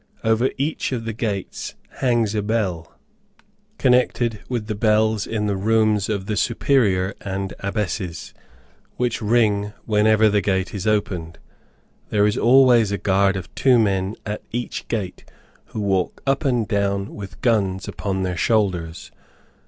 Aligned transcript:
Over 0.23 0.49
each 0.57 0.91
of 0.91 1.05
the 1.05 1.13
gates 1.13 1.75
hangs 1.97 2.33
a 2.33 2.41
bell, 2.41 2.91
connected 3.77 4.39
with 4.49 4.65
the 4.65 4.73
bells 4.73 5.27
in 5.27 5.45
the 5.45 5.55
rooms 5.55 6.09
of 6.09 6.25
the 6.25 6.35
Superior 6.35 7.13
and 7.21 7.53
Abbesses, 7.59 8.33
which 8.97 9.21
ring 9.21 9.73
whenever 9.85 10.27
the 10.27 10.41
gate 10.41 10.73
is 10.73 10.87
opened. 10.87 11.37
There 12.09 12.25
is 12.25 12.35
always 12.35 12.91
a 12.91 12.97
guard 12.97 13.35
of 13.35 13.53
two 13.53 13.77
men 13.77 14.15
at 14.25 14.41
each 14.51 14.87
gate, 14.87 15.23
who 15.65 15.79
walk 15.79 16.23
up 16.25 16.45
and 16.45 16.67
down 16.67 17.13
with 17.13 17.39
guns 17.41 17.87
upon 17.87 18.23
their 18.23 18.37
shoulders. 18.37 19.11